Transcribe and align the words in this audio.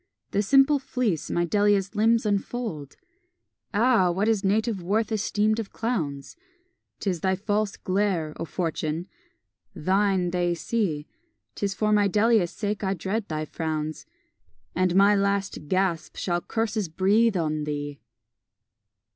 The 0.31 0.41
simple 0.41 0.79
fleece 0.79 1.29
my 1.29 1.45
Delia's 1.45 1.93
limbs 1.95 2.25
infold! 2.25 2.95
Ah! 3.71 4.09
what 4.09 4.27
is 4.27 4.43
native 4.43 4.81
worth 4.81 5.11
esteemed 5.11 5.59
of 5.59 5.71
clowns? 5.71 6.35
'Tis 6.99 7.19
thy 7.19 7.35
false 7.35 7.77
glare, 7.77 8.33
O 8.37 8.45
Fortune! 8.45 9.07
thine 9.75 10.31
they 10.31 10.55
see; 10.55 11.05
Tis 11.53 11.75
for 11.75 11.91
my 11.91 12.07
Delia's 12.07 12.49
sake 12.49 12.83
I 12.83 12.95
dread 12.95 13.27
thy 13.27 13.45
frowns, 13.45 14.07
And 14.73 14.95
my 14.95 15.13
last 15.15 15.67
gasp 15.67 16.15
shall 16.15 16.41
curses 16.41 16.89
breathe 16.89 17.37
on 17.37 17.65
thee! 17.65 17.99